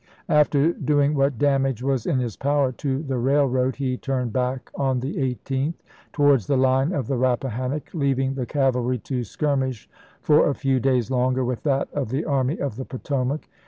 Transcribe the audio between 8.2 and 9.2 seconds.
the cavalry